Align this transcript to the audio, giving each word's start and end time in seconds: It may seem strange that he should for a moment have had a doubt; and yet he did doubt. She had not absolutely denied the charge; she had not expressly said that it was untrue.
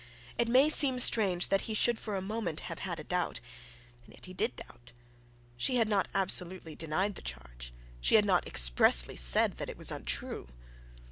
It 0.35 0.47
may 0.47 0.67
seem 0.67 0.97
strange 0.97 1.49
that 1.49 1.69
he 1.69 1.75
should 1.75 1.99
for 1.99 2.15
a 2.15 2.23
moment 2.23 2.61
have 2.61 2.79
had 2.79 2.99
a 2.99 3.03
doubt; 3.03 3.39
and 4.03 4.15
yet 4.15 4.25
he 4.25 4.33
did 4.33 4.55
doubt. 4.55 4.93
She 5.57 5.75
had 5.75 5.87
not 5.87 6.07
absolutely 6.15 6.73
denied 6.75 7.13
the 7.13 7.21
charge; 7.21 7.71
she 8.01 8.15
had 8.15 8.25
not 8.25 8.47
expressly 8.47 9.15
said 9.15 9.57
that 9.57 9.69
it 9.69 9.77
was 9.77 9.91
untrue. 9.91 10.47